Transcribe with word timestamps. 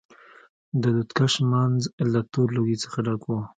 د 0.81 0.83
دود 0.95 1.09
کش 1.17 1.33
منځ 1.51 1.79
له 2.11 2.21
تور 2.31 2.47
لوګي 2.55 2.77
څخه 2.83 2.97
ډک 3.05 3.23
و. 3.27 3.31